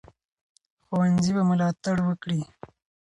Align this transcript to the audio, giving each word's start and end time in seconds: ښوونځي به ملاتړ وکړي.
ښوونځي 0.85 1.31
به 1.35 1.43
ملاتړ 1.49 1.97
وکړي. 2.03 2.41